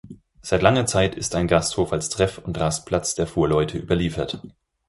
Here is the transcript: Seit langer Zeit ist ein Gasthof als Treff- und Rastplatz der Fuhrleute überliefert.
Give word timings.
Seit 0.41 0.63
langer 0.63 0.87
Zeit 0.87 1.13
ist 1.13 1.35
ein 1.35 1.45
Gasthof 1.47 1.93
als 1.93 2.09
Treff- 2.09 2.39
und 2.39 2.59
Rastplatz 2.59 3.13
der 3.13 3.27
Fuhrleute 3.27 3.77
überliefert. 3.77 4.41